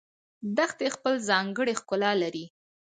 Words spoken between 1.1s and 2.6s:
ځانګړی ښکلا لري